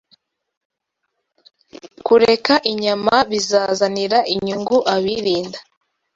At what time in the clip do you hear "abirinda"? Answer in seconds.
4.93-5.59